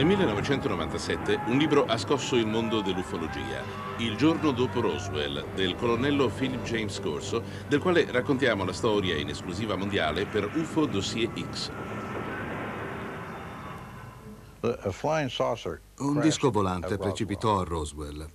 [0.00, 3.62] Nel 1997 un libro ha scosso il mondo dell'ufologia,
[3.98, 9.28] Il giorno dopo Roswell, del colonnello Philip James Corso, del quale raccontiamo la storia in
[9.28, 11.70] esclusiva mondiale per UFO Dossier X.
[15.98, 18.26] Un disco volante precipitò a Roswell.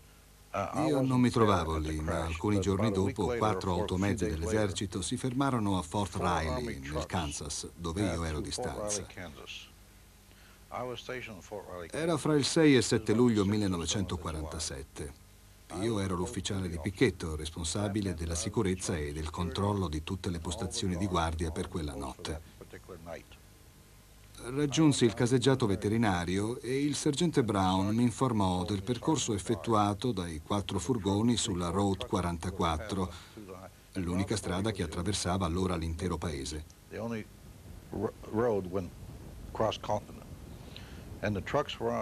[0.85, 5.81] Io non mi trovavo lì, ma alcuni giorni dopo quattro automezzi dell'esercito si fermarono a
[5.81, 9.03] Fort Riley, nel Kansas, dove io ero di stanza.
[11.91, 15.13] Era fra il 6 e il 7 luglio 1947.
[15.79, 20.97] Io ero l'ufficiale di picchetto, responsabile della sicurezza e del controllo di tutte le postazioni
[20.97, 22.41] di guardia per quella notte.
[24.43, 30.77] Raggiunsi il caseggiato veterinario e il sergente Brown mi informò del percorso effettuato dai quattro
[30.77, 33.11] furgoni sulla Road 44,
[33.93, 36.65] l'unica strada che attraversava allora l'intero paese.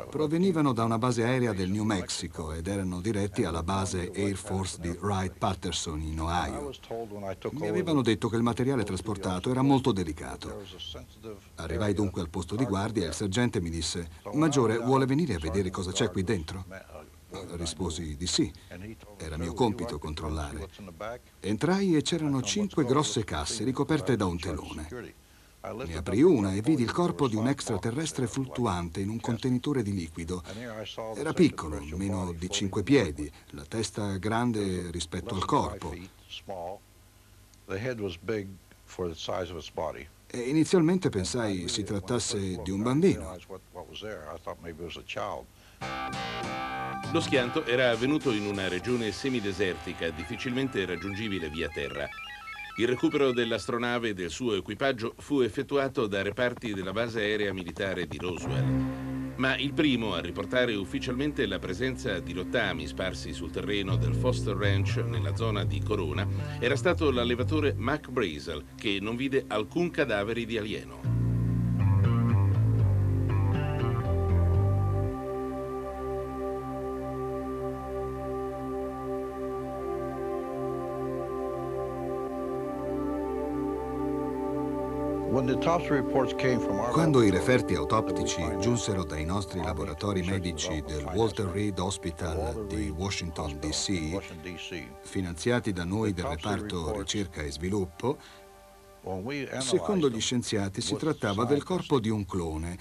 [0.10, 4.80] Provenivano da una base aerea del New Mexico ed erano diretti alla base Air Force
[4.80, 6.72] di Wright-Patterson in Ohio.
[7.52, 10.62] Mi avevano detto che il materiale trasportato era molto delicato.
[11.56, 15.40] Arrivai dunque al posto di guardia e il sergente mi disse «Maggiore, vuole venire a
[15.40, 16.66] vedere cosa c'è qui dentro?»
[17.54, 18.52] Risposi di sì.
[19.18, 20.70] Era mio compito controllare.
[21.40, 25.22] Entrai e c'erano cinque grosse casse ricoperte da un telone.
[25.66, 29.94] Ne aprì una e vidi il corpo di un extraterrestre fluttuante in un contenitore di
[29.94, 30.44] liquido.
[31.16, 35.96] Era piccolo, meno di cinque piedi, la testa grande rispetto al corpo.
[40.28, 43.38] E inizialmente pensai si trattasse di un bambino.
[47.12, 52.10] Lo schianto era avvenuto in una regione semidesertica, difficilmente raggiungibile via terra.
[52.78, 58.08] Il recupero dell'astronave e del suo equipaggio fu effettuato da reparti della base aerea militare
[58.08, 59.34] di Roswell.
[59.36, 64.56] Ma il primo a riportare ufficialmente la presenza di rottami sparsi sul terreno del Foster
[64.56, 66.28] Ranch nella zona di Corona
[66.60, 71.23] era stato l'allevatore Mac Brazel, che non vide alcun cadavere di alieno.
[86.92, 93.58] Quando i referti autoptici giunsero dai nostri laboratori medici del Walter Reed Hospital di Washington,
[93.58, 98.20] D.C., finanziati da noi del reparto ricerca e sviluppo,
[99.60, 102.78] Secondo gli scienziati si trattava del corpo di un clone,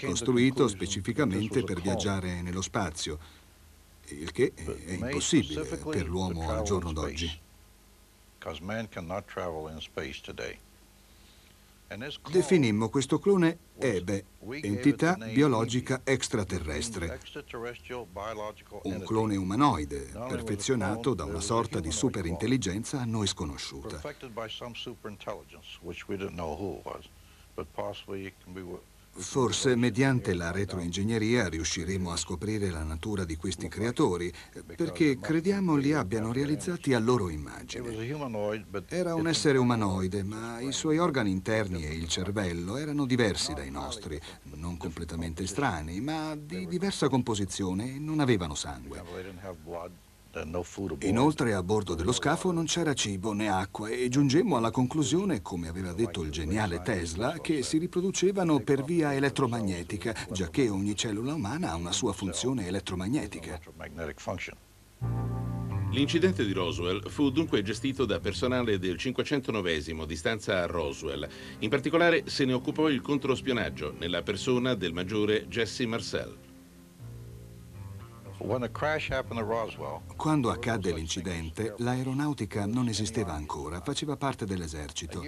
[0.00, 3.18] costruito specificamente per viaggiare nello spazio,
[4.04, 7.40] il che è impossibile per l'uomo al giorno d'oggi.
[12.30, 14.24] Definimmo questo clone EBE,
[14.62, 17.20] entità biologica extraterrestre,
[18.82, 24.00] un clone umanoide perfezionato da una sorta di superintelligenza a noi sconosciuta.
[29.18, 34.32] Forse mediante la retroingegneria riusciremo a scoprire la natura di questi creatori,
[34.76, 37.94] perché crediamo li abbiano realizzati a loro immagine.
[38.88, 43.70] Era un essere umanoide, ma i suoi organi interni e il cervello erano diversi dai
[43.70, 44.20] nostri,
[44.54, 49.02] non completamente estranei, ma di diversa composizione e non avevano sangue.
[51.00, 55.68] Inoltre a bordo dello scafo non c'era cibo né acqua e giungemmo alla conclusione, come
[55.68, 61.70] aveva detto il geniale Tesla, che si riproducevano per via elettromagnetica, giacché ogni cellula umana
[61.70, 63.60] ha una sua funzione elettromagnetica.
[65.92, 71.26] L'incidente di Roswell fu dunque gestito da personale del 509 di stanza a Roswell.
[71.60, 76.45] In particolare se ne occupò il controspionaggio nella persona del maggiore Jesse Marcel.
[80.16, 85.22] Quando accadde l'incidente, l'aeronautica non esisteva ancora, faceva parte dell'esercito.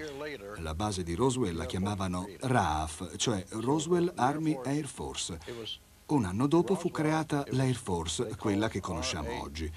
[0.57, 5.39] La base di Roswell la chiamavano RAF, cioè Roswell Army Air Force.
[6.07, 9.71] Un anno dopo fu creata l'Air Force, quella che conosciamo oggi.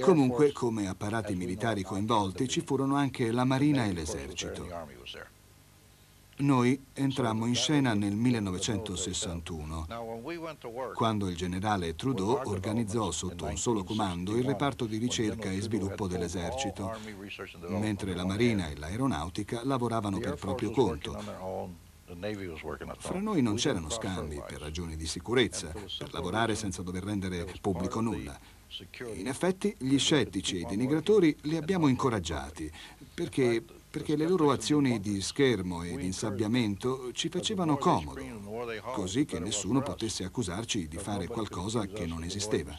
[0.00, 4.66] Comunque, come apparati militari coinvolti, ci furono anche la Marina e l'Esercito.
[6.36, 9.86] Noi entrammo in scena nel 1961,
[10.94, 16.08] quando il generale Trudeau organizzò sotto un solo comando il reparto di ricerca e sviluppo
[16.08, 16.92] dell'esercito,
[17.68, 21.16] mentre la Marina e l'Aeronautica lavoravano per proprio conto.
[22.98, 28.00] Fra noi non c'erano scambi per ragioni di sicurezza, per lavorare senza dover rendere pubblico
[28.00, 28.36] nulla.
[29.14, 32.68] In effetti, gli scettici e i denigratori li abbiamo incoraggiati,
[33.14, 38.20] perché perché le loro azioni di schermo e di insabbiamento ci facevano comodo,
[38.92, 42.76] così che nessuno potesse accusarci di fare qualcosa che non esisteva.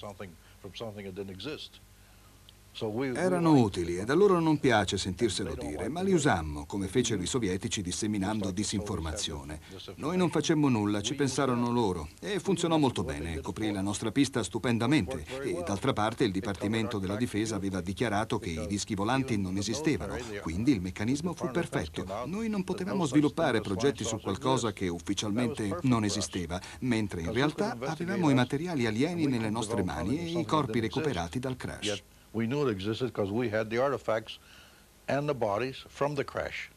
[2.78, 7.26] Erano utili ed a loro non piace sentirselo dire, ma li usammo, come fecero i
[7.26, 9.62] sovietici disseminando disinformazione.
[9.96, 14.44] Noi non facemmo nulla, ci pensarono loro e funzionò molto bene, coprì la nostra pista
[14.44, 15.24] stupendamente.
[15.42, 20.18] E d'altra parte il Dipartimento della Difesa aveva dichiarato che i dischi volanti non esistevano,
[20.42, 22.06] quindi il meccanismo fu perfetto.
[22.26, 28.30] Noi non potevamo sviluppare progetti su qualcosa che ufficialmente non esisteva, mentre in realtà avevamo
[28.30, 32.04] i materiali alieni nelle nostre mani e i corpi recuperati dal crash.
[32.36, 34.40] We knew it existed because we had the artifacts
[35.08, 36.70] and the bodies from the crash.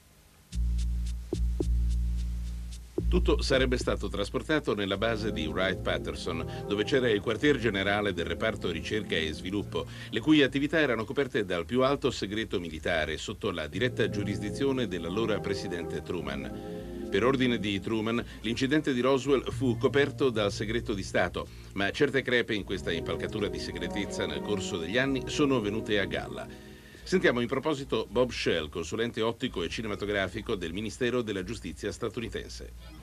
[3.09, 8.71] Tutto sarebbe stato trasportato nella base di Wright-Patterson, dove c'era il quartier generale del reparto
[8.71, 13.67] ricerca e sviluppo, le cui attività erano coperte dal più alto segreto militare sotto la
[13.67, 17.07] diretta giurisdizione dell'allora presidente Truman.
[17.11, 22.21] Per ordine di Truman, l'incidente di Roswell fu coperto dal segreto di Stato, ma certe
[22.21, 26.47] crepe in questa impalcatura di segretezza nel corso degli anni sono venute a galla.
[27.03, 32.98] Sentiamo in proposito Bob Shell, consulente ottico e cinematografico del Ministero della Giustizia statunitense.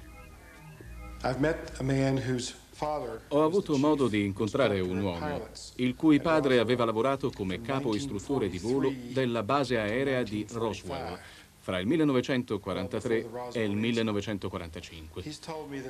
[3.30, 8.48] Ho avuto modo di incontrare un uomo, il cui padre aveva lavorato come capo istruttore
[8.48, 11.18] di volo della base aerea di Roswell
[11.66, 15.24] fra il 1943 e il 1945,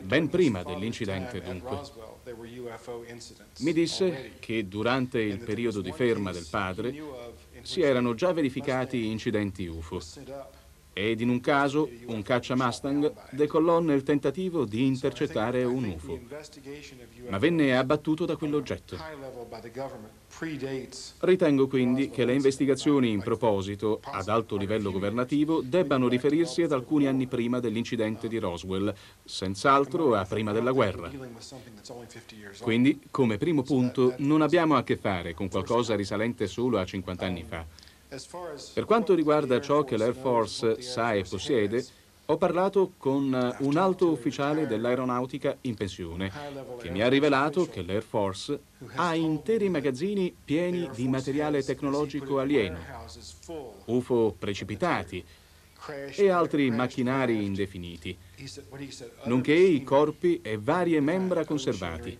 [0.04, 1.82] ben prima dell'incidente dunque.
[3.60, 6.96] Mi disse che durante il periodo di ferma del padre
[7.64, 10.00] si erano già verificati incidenti UFO
[10.98, 16.18] ed in un caso un caccia Mustang decollò nel tentativo di intercettare un UFO,
[17.28, 18.98] ma venne abbattuto da quell'oggetto.
[21.20, 27.08] Ritengo quindi che le investigazioni in proposito, ad alto livello governativo, debbano riferirsi ad alcuni
[27.08, 31.12] anni prima dell'incidente di Roswell, senz'altro a prima della guerra.
[32.62, 37.26] Quindi, come primo punto, non abbiamo a che fare con qualcosa risalente solo a 50
[37.26, 37.66] anni fa.
[38.74, 41.86] Per quanto riguarda ciò che l'Air Force sa e possiede,
[42.28, 46.32] ho parlato con eh, un alto ufficiale dell'aeronautica in pensione
[46.80, 48.60] che mi ha rivelato che l'Air Force
[48.96, 52.80] ha interi magazzini pieni di materiale tecnologico alieno,
[53.86, 55.24] UFO precipitati
[56.16, 58.18] e altri macchinari indefiniti,
[59.26, 62.18] nonché i corpi e varie membra conservati.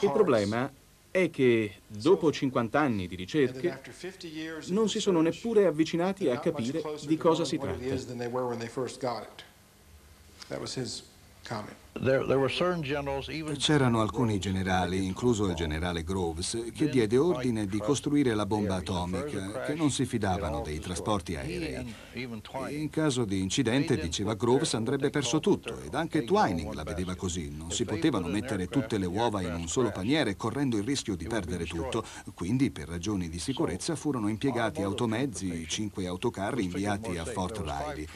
[0.00, 0.70] Il problema
[1.12, 3.80] è che dopo 50 anni di ricerche
[4.68, 7.76] non si sono neppure avvicinati a capire di cosa si tratta.
[13.58, 19.62] C'erano alcuni generali, incluso il generale Groves, che diede ordine di costruire la bomba atomica,
[19.64, 21.94] che non si fidavano dei trasporti aerei.
[22.12, 27.14] E in caso di incidente, diceva Groves, andrebbe perso tutto, ed anche Twining la vedeva
[27.14, 27.54] così.
[27.54, 31.26] Non si potevano mettere tutte le uova in un solo paniere, correndo il rischio di
[31.26, 32.04] perdere tutto.
[32.34, 38.06] Quindi, per ragioni di sicurezza, furono impiegati automezzi, cinque autocarri inviati a Fort Riley.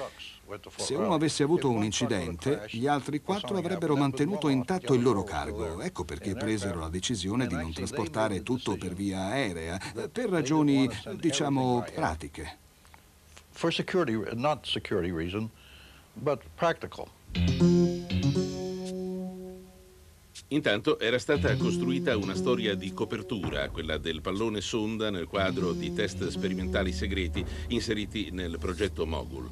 [0.76, 3.65] Se uno avesse avuto un incidente, gli altri quattro avrebbero
[3.96, 5.80] mantenuto intatto il loro cargo.
[5.80, 9.80] Ecco perché presero la decisione di non trasportare tutto per via aerea,
[10.10, 12.58] per ragioni, diciamo, pratiche.
[13.50, 15.48] For security, not security reason,
[16.12, 17.08] but practical.
[20.48, 25.92] Intanto era stata costruita una storia di copertura, quella del pallone sonda nel quadro di
[25.92, 29.50] test sperimentali segreti inseriti nel progetto Mogul.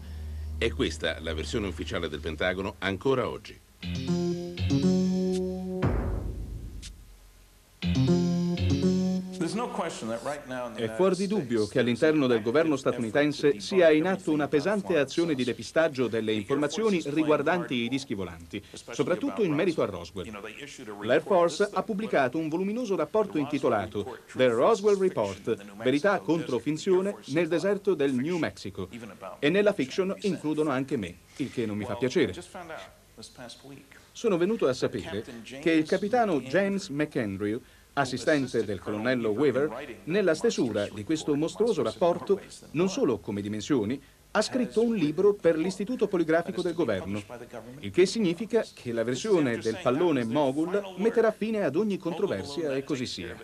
[0.56, 3.58] È questa la versione ufficiale del Pentagono ancora oggi.
[10.74, 15.34] È fuori di dubbio che all'interno del governo statunitense sia in atto una pesante azione
[15.34, 20.30] di depistaggio delle informazioni riguardanti i dischi volanti, soprattutto in merito a Roswell.
[21.02, 27.48] L'Air Force ha pubblicato un voluminoso rapporto intitolato The Roswell Report, verità contro finzione nel
[27.48, 28.88] deserto del New Mexico.
[29.38, 32.34] E nella fiction includono anche me, il che non mi fa piacere.
[34.12, 35.24] Sono venuto a sapere
[35.60, 37.60] che il capitano James McAndrew
[37.94, 42.40] assistente del colonnello Weaver, nella stesura di questo mostruoso rapporto,
[42.72, 44.00] non solo come dimensioni,
[44.32, 47.22] ha scritto un libro per l'Istituto Poligrafico del Governo,
[47.78, 52.82] il che significa che la versione del pallone Mogul metterà fine ad ogni controversia e
[52.82, 53.36] così sia.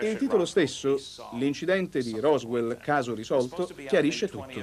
[0.00, 0.96] Il titolo stesso,
[1.32, 4.62] l'incidente di Roswell, caso risolto, chiarisce tutto.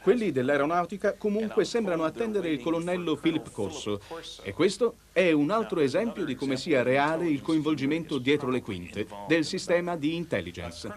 [0.00, 4.00] Quelli dell'aeronautica comunque sembrano attendere il colonnello Philip Corso
[4.42, 9.06] e questo è un altro esempio di come sia reale il coinvolgimento dietro le quinte
[9.28, 10.90] del sistema di intelligence.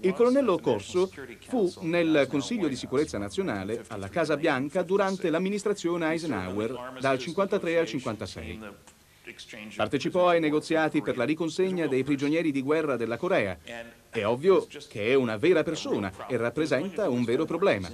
[0.00, 1.10] Il colonnello Corso
[1.46, 7.86] fu nel Consiglio di sicurezza nazionale alla Casa Bianca durante l'amministrazione Eisenhower dal 53 al
[7.86, 8.94] 56.
[9.74, 13.58] Partecipò ai negoziati per la riconsegna dei prigionieri di guerra della Corea.
[14.08, 17.90] È ovvio che è una vera persona e rappresenta un vero problema.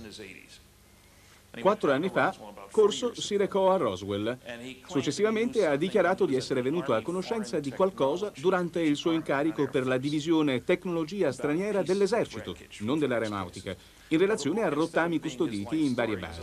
[1.60, 2.34] Quattro anni fa,
[2.70, 4.38] Corso si recò a Roswell.
[4.86, 9.86] Successivamente ha dichiarato di essere venuto a conoscenza di qualcosa durante il suo incarico per
[9.86, 13.76] la divisione tecnologia straniera dell'esercito, non dell'aeronautica,
[14.14, 16.40] in relazione a rottami custoditi in varie basi.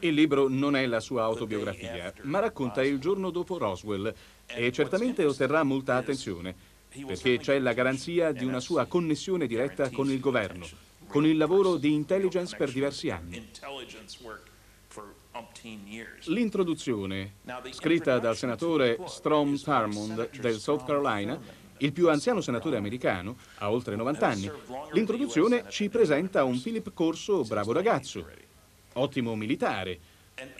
[0.00, 4.12] Il libro non è la sua autobiografia, ma racconta il giorno dopo Roswell
[4.46, 6.54] e certamente otterrà molta attenzione,
[7.06, 10.66] perché c'è la garanzia di una sua connessione diretta con il governo
[11.10, 13.50] con il lavoro di intelligence per diversi anni.
[16.26, 17.32] L'introduzione,
[17.70, 21.38] scritta dal senatore Strom Thurmond del South Carolina,
[21.80, 24.50] il più anziano senatore americano, ha oltre 90 anni,
[24.92, 28.26] l'introduzione ci presenta un Philip Corso bravo ragazzo,
[28.94, 29.98] ottimo militare,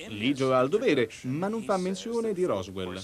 [0.08, 3.00] ligio al dovere, ma non fa menzione di Roswell.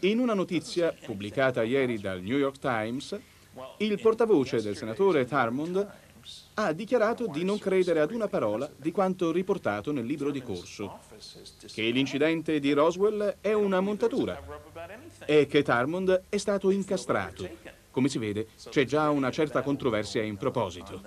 [0.00, 3.18] In una notizia pubblicata ieri dal New York Times,
[3.78, 5.88] il portavoce del senatore Thurmond
[6.54, 10.98] ha dichiarato di non credere ad una parola di quanto riportato nel libro di corso,
[11.72, 14.42] che l'incidente di Roswell è una montatura
[15.24, 17.48] e che Thurmond è stato incastrato.
[17.90, 21.02] Come si vede, c'è già una certa controversia in proposito.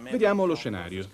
[0.00, 1.08] Vediamo lo scenario.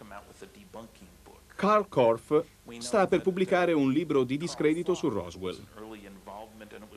[1.55, 2.45] Carl Korff
[2.79, 5.59] sta per pubblicare un libro di discredito su Roswell.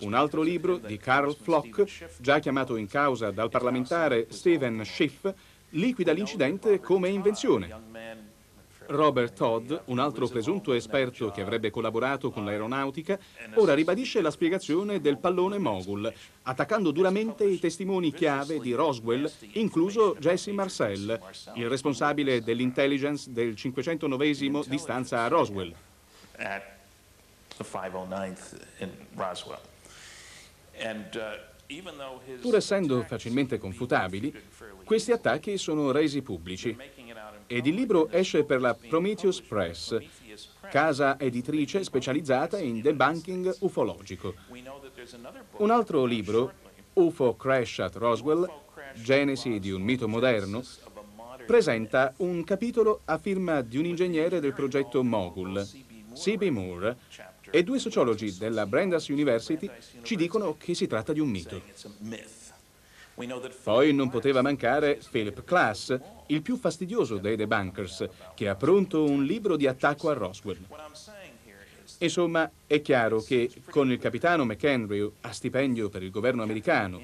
[0.01, 5.31] Un altro libro di Carl Flock, già chiamato in causa dal parlamentare Stephen Schiff,
[5.69, 8.19] liquida l'incidente come invenzione.
[8.87, 13.17] Robert Todd, un altro presunto esperto che avrebbe collaborato con l'aeronautica,
[13.55, 16.11] ora ribadisce la spiegazione del pallone Mogul,
[16.43, 21.19] attaccando duramente i testimoni chiave di Roswell, incluso Jesse Marcel,
[21.55, 24.33] il responsabile dell'intelligence del 509
[24.67, 25.73] di stanza a Roswell.
[32.41, 34.33] Pur essendo facilmente confutabili,
[34.83, 36.75] questi attacchi sono resi pubblici.
[37.47, 39.97] Ed il libro esce per la Prometheus Press,
[40.69, 44.35] casa editrice specializzata in debunking ufologico.
[45.57, 46.53] Un altro libro,
[46.93, 48.49] UFO Crash at Roswell,
[48.93, 50.61] Genesi di un mito moderno,
[51.45, 55.65] presenta un capitolo a firma di un ingegnere del progetto Mogul,
[56.13, 56.43] C.B.
[56.49, 56.97] Moore,
[57.51, 59.69] e due sociologi della Brandeis University
[60.01, 61.61] ci dicono che si tratta di un mito.
[63.63, 65.95] Poi non poteva mancare Philip Klass,
[66.27, 70.65] il più fastidioso dei debunkers, che ha pronto un libro di attacco a Roswell.
[71.99, 76.99] Insomma, è chiaro che con il capitano McHenry a stipendio per il governo americano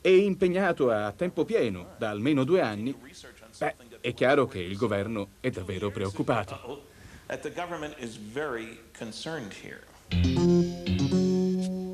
[0.00, 2.94] e impegnato a tempo pieno da almeno due anni,
[3.58, 6.87] beh, è chiaro che il governo è davvero preoccupato.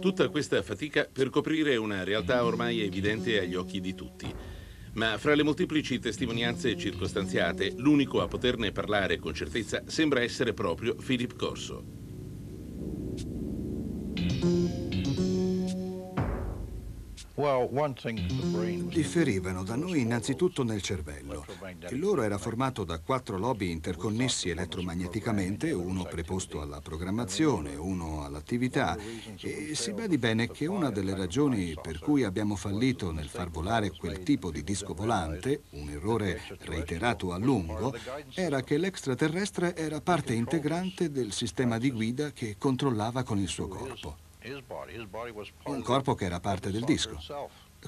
[0.00, 4.32] Tutta questa fatica per coprire una realtà ormai evidente agli occhi di tutti.
[4.92, 10.94] Ma fra le molteplici testimonianze circostanziate, l'unico a poterne parlare con certezza sembra essere proprio
[10.94, 11.84] Philip Corso.
[18.86, 21.44] Differivano da noi innanzitutto nel cervello.
[21.90, 28.96] Il loro era formato da quattro lobi interconnessi elettromagneticamente, uno preposto alla programmazione, uno all'attività.
[29.40, 33.90] E si badi bene che una delle ragioni per cui abbiamo fallito nel far volare
[33.90, 37.92] quel tipo di disco volante, un errore reiterato a lungo,
[38.34, 43.66] era che l'extraterrestre era parte integrante del sistema di guida che controllava con il suo
[43.66, 44.23] corpo
[45.64, 47.18] un corpo che era parte del disco.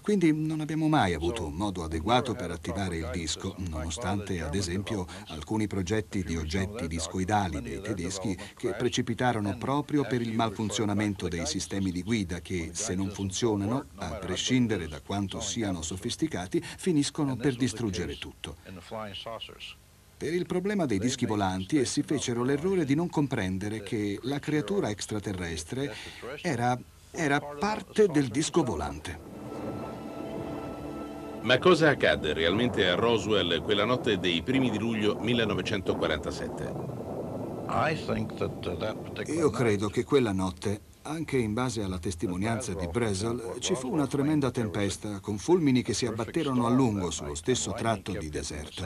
[0.02, 5.06] Quindi non abbiamo mai avuto un modo adeguato per attivare il disco, nonostante, ad esempio,
[5.28, 11.90] alcuni progetti di oggetti discoidali dei tedeschi che precipitarono proprio per il malfunzionamento dei sistemi
[11.90, 18.18] di guida che, se non funzionano, a prescindere da quanto siano sofisticati, finiscono per distruggere
[18.18, 18.56] tutto.
[20.18, 24.88] Per il problema dei dischi volanti essi fecero l'errore di non comprendere che la creatura
[24.88, 25.94] extraterrestre
[26.40, 26.78] era,
[27.10, 29.18] era parte del disco volante.
[31.42, 36.72] Ma cosa accadde realmente a Roswell quella notte dei primi di luglio 1947?
[39.26, 44.06] Io credo che quella notte, anche in base alla testimonianza di Bresel, ci fu una
[44.06, 48.84] tremenda tempesta con fulmini che si abbatterono a lungo sullo stesso tratto di deserto.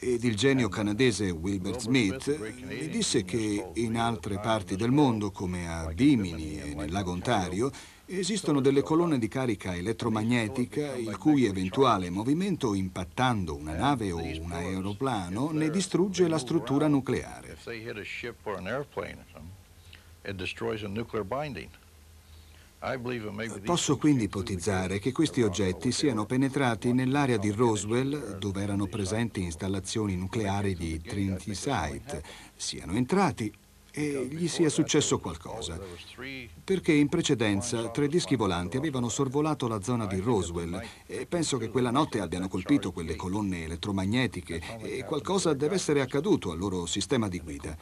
[0.00, 5.68] Ed il genio canadese Wilbert Smith mi disse che in altre parti del mondo, come
[5.68, 7.72] a Bimini e nel lago Ontario,
[8.10, 14.50] Esistono delle colonne di carica elettromagnetica il cui eventuale movimento impattando una nave o un
[14.50, 17.58] aeroplano ne distrugge la struttura nucleare.
[23.62, 30.16] Posso quindi ipotizzare che questi oggetti siano penetrati nell'area di Roswell, dove erano presenti installazioni
[30.16, 32.22] nucleari di Trinity Site,
[32.56, 33.52] siano entrati
[33.98, 35.76] e gli sia successo qualcosa,
[36.62, 41.68] perché in precedenza tre dischi volanti avevano sorvolato la zona di Roswell e penso che
[41.68, 47.26] quella notte abbiano colpito quelle colonne elettromagnetiche e qualcosa deve essere accaduto al loro sistema
[47.26, 47.76] di guida.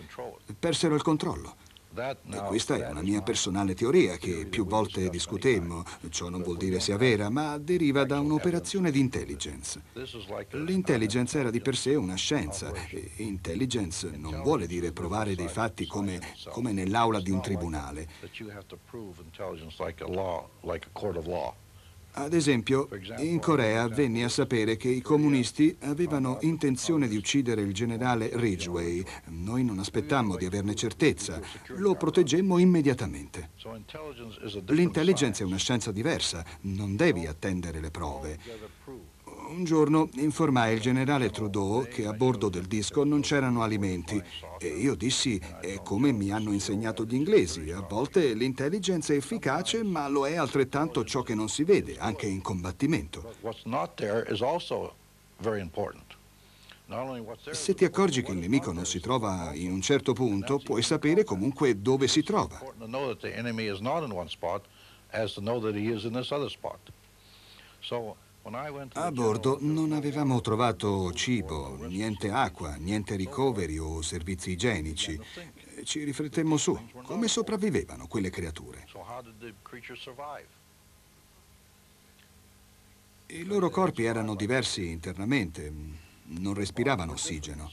[0.59, 1.55] Persero il controllo.
[1.97, 5.83] E questa è una mia personale teoria che più volte discutemmo.
[6.11, 9.81] Ciò non vuol dire sia vera, ma deriva da un'operazione di intelligence.
[10.51, 12.71] L'intelligence era di per sé una scienza.
[12.91, 18.07] E intelligence non vuole dire provare dei fatti come, come nell'aula di un tribunale.
[22.19, 27.75] Ad esempio, in Corea venne a sapere che i comunisti avevano intenzione di uccidere il
[27.75, 29.05] generale Ridgway.
[29.27, 31.39] Noi non aspettammo di averne certezza,
[31.77, 33.51] lo proteggemmo immediatamente.
[34.69, 38.39] L'intelligence è una scienza diversa, non devi attendere le prove.
[39.49, 44.21] Un giorno informai il generale Trudeau che a bordo del disco non c'erano alimenti
[44.59, 47.71] e io dissi è come mi hanno insegnato gli inglesi.
[47.71, 52.27] A volte l'intelligence è efficace ma lo è altrettanto ciò che non si vede, anche
[52.27, 53.35] in combattimento.
[57.51, 61.25] Se ti accorgi che il nemico non si trova in un certo punto, puoi sapere
[61.25, 62.61] comunque dove si trova.
[67.81, 68.17] So
[68.93, 75.19] a bordo non avevamo trovato cibo, niente acqua, niente ricoveri o servizi igienici.
[75.83, 78.87] Ci riflettemmo su, come sopravvivevano quelle creature.
[83.27, 85.73] I loro corpi erano diversi internamente,
[86.27, 87.73] non respiravano ossigeno.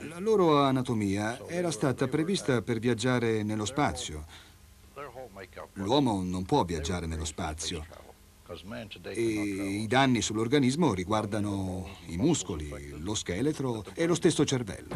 [0.00, 4.26] La loro anatomia era stata prevista per viaggiare nello spazio,
[5.74, 7.84] L'uomo non può viaggiare nello spazio
[9.02, 14.94] e i danni sull'organismo riguardano i muscoli, lo scheletro e lo stesso cervello.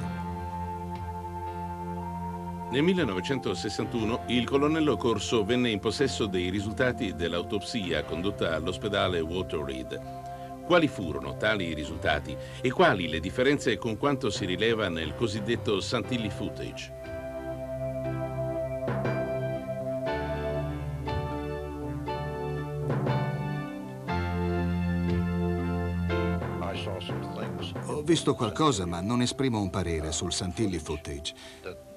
[2.70, 10.00] Nel 1961 il colonnello Corso venne in possesso dei risultati dell'autopsia condotta all'ospedale Walter Reed.
[10.64, 16.31] Quali furono tali risultati e quali le differenze con quanto si rileva nel cosiddetto Santilli
[16.31, 16.99] footage?
[28.11, 31.33] Visto qualcosa, ma non esprimo un parere sul Santilli footage.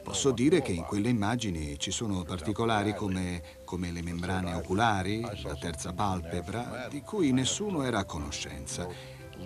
[0.04, 5.56] Posso dire che in quelle immagini ci sono particolari come, come le membrane oculari, la
[5.56, 8.88] terza palpebra, di cui nessuno era a conoscenza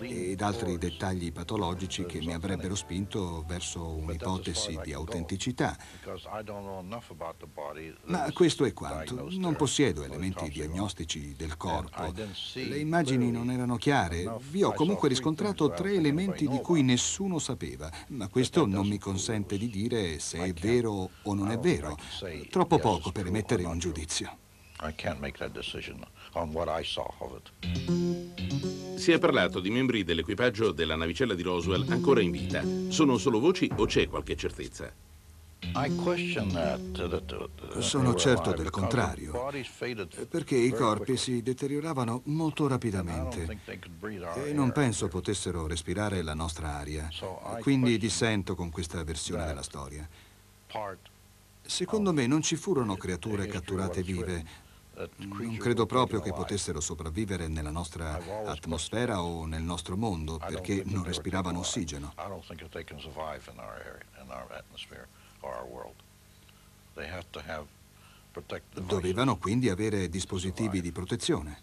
[0.00, 5.76] ed altri dettagli patologici che mi avrebbero spinto verso un'ipotesi di autenticità.
[8.04, 9.28] Ma questo è quanto.
[9.32, 12.12] Non possiedo elementi diagnostici del corpo.
[12.54, 14.36] Le immagini non erano chiare.
[14.50, 19.56] Vi ho comunque riscontrato tre elementi di cui nessuno sapeva, ma questo non mi consente
[19.58, 21.96] di dire se è vero o non è vero.
[22.50, 24.46] Troppo poco per emettere un giudizio.
[24.80, 28.77] I can't make that decision on what I saw of it.
[29.08, 32.62] Si è parlato di membri dell'equipaggio della navicella di Roswell ancora in vita.
[32.88, 34.92] Sono solo voci o c'è qualche certezza?
[37.78, 39.48] Sono certo del contrario,
[40.28, 43.60] perché i corpi si deterioravano molto rapidamente
[44.44, 47.08] e non penso potessero respirare la nostra aria,
[47.62, 50.06] quindi dissento con questa versione della storia.
[51.62, 54.66] Secondo me non ci furono creature catturate vive,
[55.16, 61.04] non credo proprio che potessero sopravvivere nella nostra atmosfera o nel nostro mondo perché non
[61.04, 62.12] respiravano ossigeno.
[68.74, 71.62] Dovevano quindi avere dispositivi di protezione.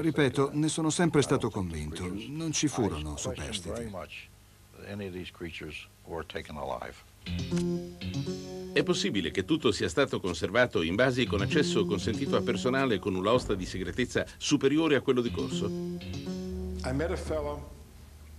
[0.00, 2.08] Ripeto, ne sono sempre stato convinto.
[2.28, 3.90] Non ci furono superstiti.
[8.72, 13.14] È possibile che tutto sia stato conservato in basi con accesso consentito a personale con
[13.14, 15.68] una osta di segretezza superiore a quello di corso?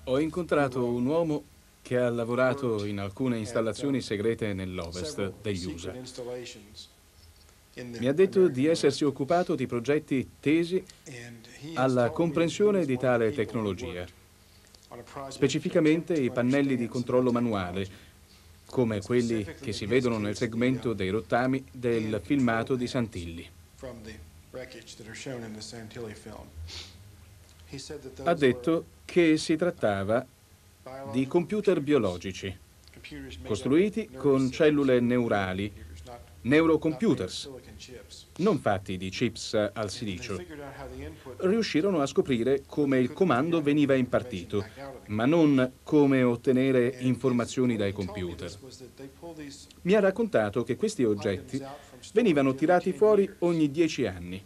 [0.05, 1.43] Ho incontrato un uomo
[1.81, 5.93] che ha lavorato in alcune installazioni segrete nell'ovest degli USA.
[7.81, 10.83] Mi ha detto di essersi occupato di progetti tesi
[11.73, 14.05] alla comprensione di tale tecnologia,
[15.29, 18.07] specificamente i pannelli di controllo manuale,
[18.69, 23.49] come quelli che si vedono nel segmento dei rottami del filmato di Santilli.
[28.23, 30.25] Ha detto che si trattava
[31.11, 32.57] di computer biologici,
[33.43, 35.71] costruiti con cellule neurali,
[36.41, 37.49] neurocomputers,
[38.37, 40.41] non fatti di chips al silicio.
[41.37, 44.65] Riuscirono a scoprire come il comando veniva impartito,
[45.07, 48.51] ma non come ottenere informazioni dai computer.
[49.81, 51.61] Mi ha raccontato che questi oggetti
[52.13, 54.43] venivano tirati fuori ogni dieci anni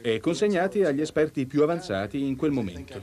[0.00, 3.02] e consegnati agli esperti più avanzati in quel momento.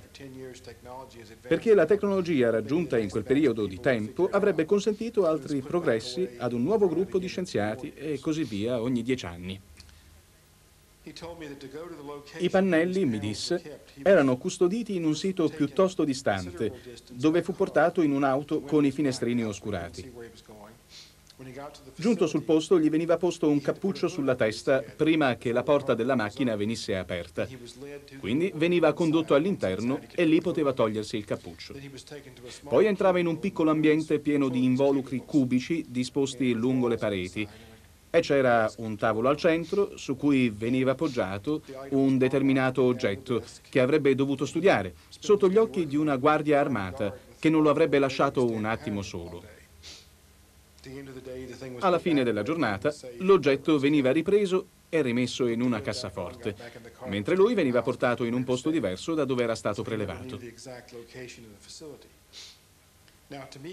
[1.41, 6.63] Perché la tecnologia raggiunta in quel periodo di tempo avrebbe consentito altri progressi ad un
[6.63, 9.61] nuovo gruppo di scienziati e così via ogni dieci anni.
[12.39, 16.71] I pannelli, mi disse, erano custoditi in un sito piuttosto distante,
[17.11, 20.11] dove fu portato in un'auto con i finestrini oscurati.
[21.95, 26.15] Giunto sul posto gli veniva posto un cappuccio sulla testa prima che la porta della
[26.15, 27.45] macchina venisse aperta.
[28.19, 31.75] Quindi veniva condotto all'interno e lì poteva togliersi il cappuccio.
[32.63, 37.45] Poi entrava in un piccolo ambiente pieno di involucri cubici disposti lungo le pareti
[38.09, 44.15] e c'era un tavolo al centro su cui veniva appoggiato un determinato oggetto che avrebbe
[44.15, 48.63] dovuto studiare sotto gli occhi di una guardia armata che non lo avrebbe lasciato un
[48.63, 49.54] attimo solo.
[51.79, 56.55] Alla fine della giornata l'oggetto veniva ripreso e rimesso in una cassaforte,
[57.05, 60.39] mentre lui veniva portato in un posto diverso da dove era stato prelevato.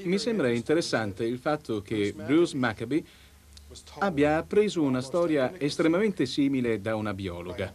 [0.04, 3.04] Mi sembra interessante il fatto che Bruce Maccabee
[3.98, 7.72] abbia appreso una storia estremamente simile da una biologa.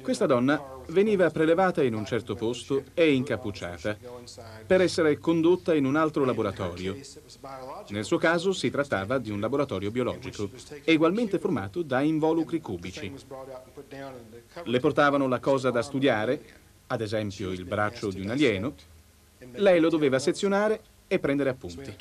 [0.00, 3.96] Questa donna veniva prelevata in un certo posto e incappucciata
[4.66, 6.96] per essere condotta in un altro laboratorio.
[7.88, 10.50] Nel suo caso si trattava di un laboratorio biologico,
[10.86, 13.12] ugualmente formato da involucri cubici.
[14.64, 16.40] Le portavano la cosa da studiare,
[16.86, 18.74] ad esempio il braccio di un alieno,
[19.52, 21.94] lei lo doveva sezionare e prendere appunti.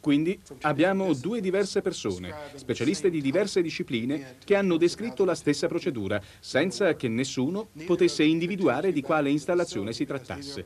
[0.00, 6.22] Quindi abbiamo due diverse persone, specialiste di diverse discipline, che hanno descritto la stessa procedura,
[6.38, 10.64] senza che nessuno potesse individuare di quale installazione si trattasse.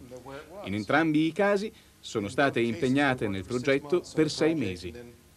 [0.65, 4.93] In entrambi i casi sono state impegnate nel progetto per sei mesi,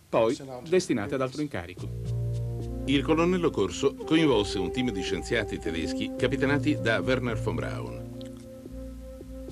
[0.09, 1.89] poi destinate ad altro incarico.
[2.85, 8.01] Il colonnello Corso coinvolse un team di scienziati tedeschi capitanati da Werner von Braun.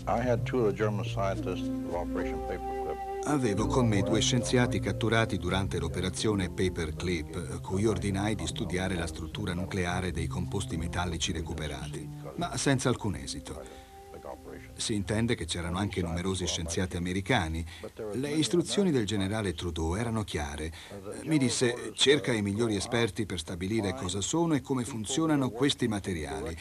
[0.05, 2.80] I had two of the German scientists of Operation Paper
[3.23, 9.53] Avevo con me due scienziati catturati durante l'operazione Paperclip, cui ordinai di studiare la struttura
[9.53, 13.80] nucleare dei composti metallici recuperati, ma senza alcun esito.
[14.81, 17.63] Si intende che c'erano anche numerosi scienziati americani.
[18.13, 20.73] Le istruzioni del generale Trudeau erano chiare.
[21.25, 26.57] Mi disse, cerca i migliori esperti per stabilire cosa sono e come funzionano questi materiali.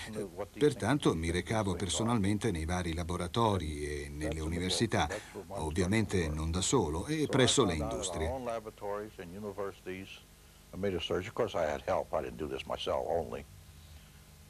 [0.52, 5.09] Pertanto mi recavo personalmente nei vari laboratori e nelle università,
[5.48, 8.30] ovviamente non da solo, e presso le industrie.
[10.72, 11.26] I made a search.
[11.26, 12.12] Of course, I had help.
[12.12, 13.44] I didn't do this myself only.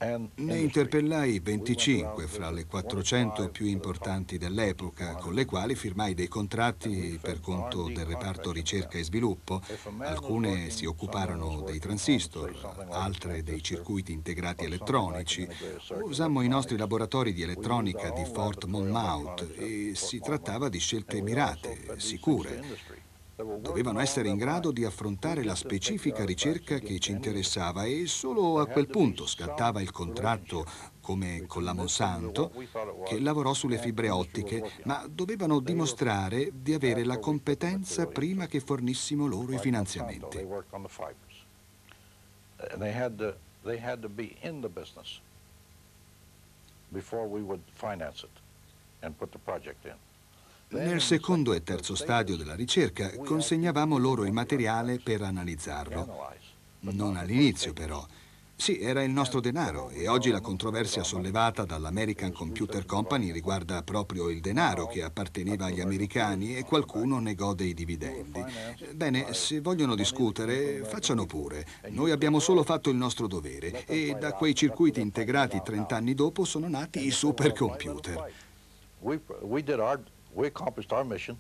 [0.03, 7.19] Ne interpellai 25 fra le 400 più importanti dell'epoca, con le quali firmai dei contratti
[7.21, 9.61] per conto del reparto ricerca e sviluppo.
[9.99, 15.47] Alcune si occuparono dei transistor, altre dei circuiti integrati elettronici.
[16.03, 21.97] Usammo i nostri laboratori di elettronica di Fort Monmouth e si trattava di scelte mirate,
[21.99, 23.09] sicure.
[23.61, 28.67] Dovevano essere in grado di affrontare la specifica ricerca che ci interessava e solo a
[28.67, 30.67] quel punto scattava il contratto
[31.01, 32.53] come con la Monsanto,
[33.05, 39.27] che lavorò sulle fibre ottiche, ma dovevano dimostrare di avere la competenza prima che fornissimo
[39.27, 40.47] loro i finanziamenti.
[46.93, 48.31] before we would finance it
[49.03, 50.10] and put the project in.
[50.73, 56.31] Nel secondo e terzo stadio della ricerca consegnavamo loro il materiale per analizzarlo.
[56.81, 58.07] Non all'inizio però.
[58.55, 64.29] Sì, era il nostro denaro e oggi la controversia sollevata dall'American Computer Company riguarda proprio
[64.29, 68.45] il denaro che apparteneva agli americani e qualcuno negò dei dividendi.
[68.93, 71.67] Bene, se vogliono discutere, facciano pure.
[71.89, 76.45] Noi abbiamo solo fatto il nostro dovere e da quei circuiti integrati 30 anni dopo
[76.45, 78.33] sono nati i supercomputer.
[80.37, 81.37] Accomplished our mission.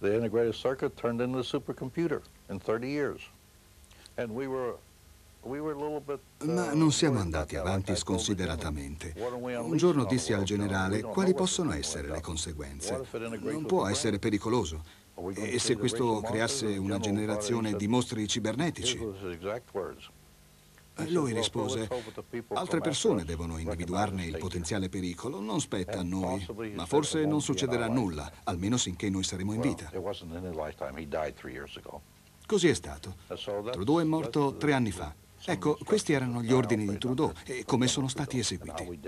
[0.00, 3.20] The integrated circuit turned into a supercomputer in 30 years.
[4.18, 4.76] And we were
[6.42, 9.14] ma non siamo andati avanti sconsideratamente.
[9.16, 13.00] Un giorno dissi al generale quali possono essere le conseguenze.
[13.42, 14.82] Non può essere pericoloso.
[15.34, 18.98] E se questo creasse una generazione di mostri cibernetici?
[21.08, 21.88] Lui rispose,
[22.54, 27.86] altre persone devono individuarne il potenziale pericolo, non spetta a noi, ma forse non succederà
[27.86, 29.90] nulla, almeno finché noi saremo in vita.
[32.46, 33.16] Così è stato.
[33.26, 35.14] Trudeau è morto tre anni fa.
[35.44, 38.98] Ecco, questi erano gli ordini di Trudeau e come sono stati eseguiti.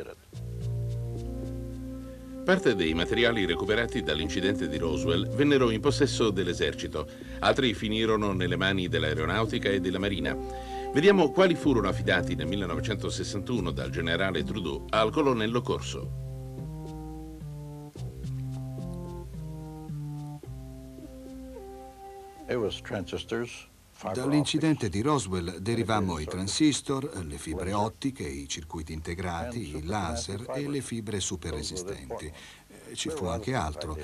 [2.45, 7.07] Parte dei materiali recuperati dall'incidente di Roswell vennero in possesso dell'esercito,
[7.41, 10.35] altri finirono nelle mani dell'aeronautica e della marina.
[10.93, 16.27] Vediamo quali furono affidati nel 1961 dal generale Trudeau al colonnello Corso.
[24.15, 30.69] Dall'incidente di Roswell derivammo i transistor, le fibre ottiche, i circuiti integrati, i laser e
[30.69, 32.33] le fibre superresistenti.
[32.89, 33.97] Eh, ci fu anche altro.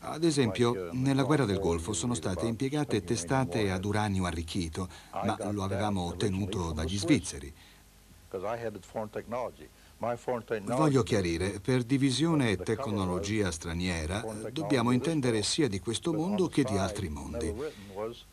[0.00, 5.62] Ad esempio, nella guerra del Golfo sono state impiegate testate ad uranio arricchito, ma lo
[5.62, 7.52] avevamo ottenuto dagli svizzeri.
[10.64, 14.20] Voglio chiarire, per divisione e tecnologia straniera
[14.52, 17.54] dobbiamo intendere sia di questo mondo che di altri mondi.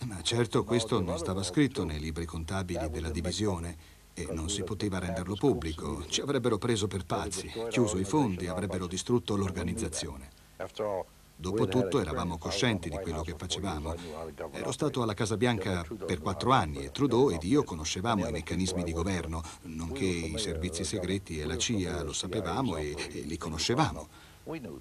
[0.06, 3.78] Ma certo questo non stava scritto nei libri contabili della divisione
[4.14, 6.06] e non si poteva renderlo pubblico.
[6.08, 10.30] Ci avrebbero preso per pazzi, chiuso i fondi, avrebbero distrutto l'organizzazione.
[11.36, 13.96] Dopotutto eravamo coscienti di quello che facevamo.
[14.52, 18.84] Ero stato alla Casa Bianca per quattro anni e Trudeau ed io conoscevamo i meccanismi
[18.84, 24.08] di governo, nonché i servizi segreti e la CIA, lo sapevamo e, e li conoscevamo.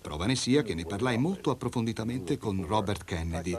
[0.01, 3.57] Prova ne sia che ne parlai molto approfonditamente con Robert Kennedy.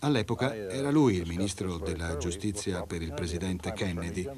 [0.00, 4.28] All'epoca era lui il ministro della giustizia per il presidente Kennedy.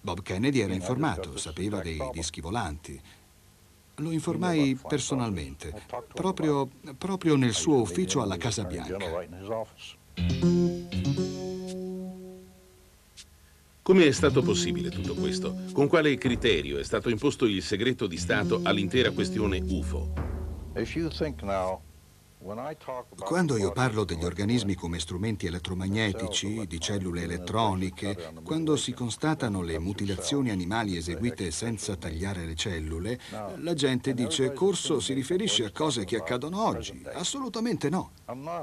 [0.00, 3.00] Bob Kennedy era informato, sapeva dei dischi volanti.
[3.98, 5.72] Lo informai personalmente,
[6.12, 8.98] proprio, proprio nel suo ufficio alla Casa Bianca.
[13.80, 15.54] Come è stato possibile tutto questo?
[15.72, 20.12] Con quale criterio è stato imposto il segreto di Stato all'intera questione UFO?
[22.44, 29.78] Quando io parlo degli organismi come strumenti elettromagnetici, di cellule elettroniche, quando si constatano le
[29.78, 33.18] mutilazioni animali eseguite senza tagliare le cellule,
[33.56, 37.02] la gente dice Corso si riferisce a cose che accadono oggi.
[37.14, 38.10] Assolutamente no.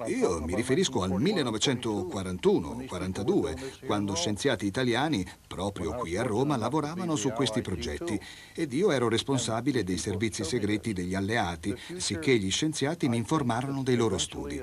[0.06, 7.62] Io mi riferisco al 1941-42, quando scienziati italiani, proprio qui a Roma, lavoravano su questi
[7.62, 8.22] progetti.
[8.54, 13.84] ed io ero responsabile dei servizi segreti degli alleati, sicché gli scienziati mi informarono parlano
[13.84, 14.62] dei loro studi.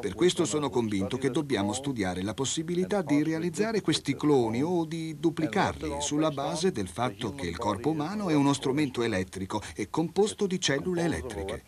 [0.00, 5.18] Per questo sono convinto che dobbiamo studiare la possibilità di realizzare questi cloni o di
[5.18, 10.46] duplicarli sulla base del fatto che il corpo umano è uno strumento elettrico e composto
[10.46, 11.62] di cellule elettriche.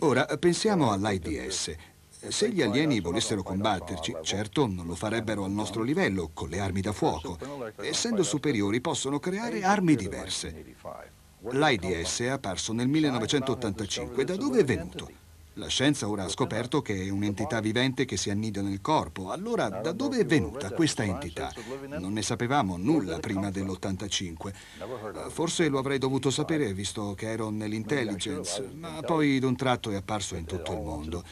[0.00, 1.74] Ora pensiamo all'AIDS.
[2.28, 6.80] Se gli alieni volessero combatterci, certo non lo farebbero al nostro livello, con le armi
[6.80, 7.38] da fuoco.
[7.76, 10.74] Essendo superiori possono creare armi diverse.
[11.52, 14.24] L'AIDS è apparso nel 1985.
[14.24, 15.10] Da dove è venuto?
[15.58, 19.30] La scienza ora ha scoperto che è un'entità vivente che si annida nel corpo.
[19.30, 21.50] Allora, da dove è venuta questa entità?
[21.98, 24.52] Non ne sapevamo nulla prima dell'85.
[25.30, 30.34] Forse lo avrei dovuto sapere visto che ero nell'intelligence, ma poi d'un tratto è apparso
[30.34, 31.24] in tutto il mondo.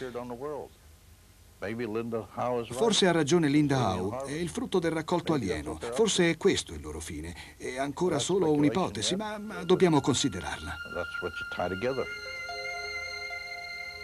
[2.71, 5.79] Forse ha ragione Linda Howe, è il frutto del raccolto alieno.
[5.93, 7.35] Forse è questo il loro fine.
[7.57, 10.75] È ancora solo un'ipotesi, ma, ma dobbiamo considerarla.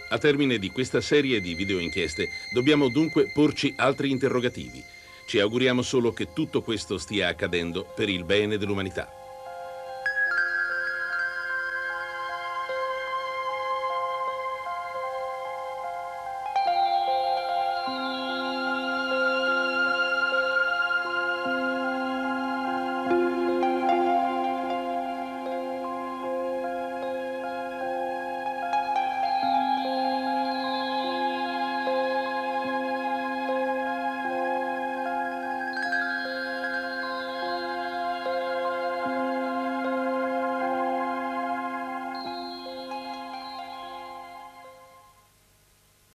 [0.09, 4.83] A termine di questa serie di videoinchieste dobbiamo dunque porci altri interrogativi.
[5.25, 9.20] Ci auguriamo solo che tutto questo stia accadendo per il bene dell'umanità.